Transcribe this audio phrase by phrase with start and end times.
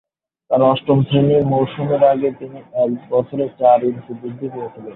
[0.51, 4.89] তার অষ্টম শ্রেণির মৌসুমের আগে, তিনি এক বছরে চার ইঞ্চি বৃদ্ধি পেয়েছিলেন।